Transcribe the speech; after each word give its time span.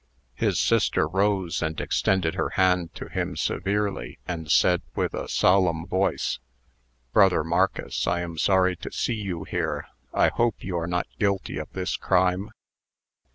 His 0.33 0.59
sister 0.59 1.07
rose, 1.07 1.61
and 1.61 1.79
extended 1.79 2.33
her 2.33 2.49
hand 2.55 2.91
to 2.95 3.07
him 3.07 3.35
severely, 3.35 4.17
and 4.27 4.49
said, 4.49 4.81
with 4.95 5.13
a 5.13 5.29
solemn 5.29 5.85
voice: 5.85 6.39
"Brother 7.13 7.43
Marcus, 7.43 8.07
I 8.07 8.21
am 8.21 8.39
sorry 8.39 8.75
to 8.77 8.91
see 8.91 9.13
you 9.13 9.43
here. 9.43 9.85
I 10.11 10.29
hope 10.29 10.63
you 10.63 10.75
are 10.79 10.87
not 10.87 11.05
guilty 11.19 11.57
of 11.59 11.71
this 11.73 11.97
crime?" 11.97 12.49